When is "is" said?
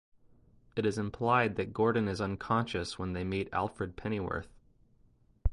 0.87-0.97, 2.07-2.19